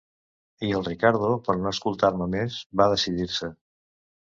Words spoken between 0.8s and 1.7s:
Riccardo, per